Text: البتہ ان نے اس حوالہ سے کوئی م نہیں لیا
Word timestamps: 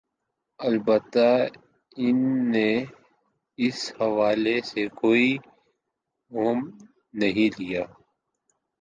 البتہ 0.59 1.27
ان 1.97 2.17
نے 2.51 2.69
اس 3.59 3.79
حوالہ 3.99 4.55
سے 4.63 4.87
کوئی 4.95 5.29
م 6.31 6.59
نہیں 7.13 7.49
لیا 7.59 7.83